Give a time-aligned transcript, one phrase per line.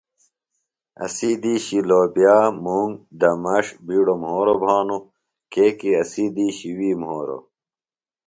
[1.05, 5.01] اسی دِیشی لوبِیا، مُنگ، دمݜ بِیڈوۡ مھوروۡ بھانوۡ
[5.51, 7.37] کیۡکی اسی دیشی وی مھورو۔